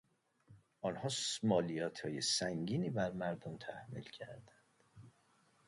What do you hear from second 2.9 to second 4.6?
مردم تحمیل کردند.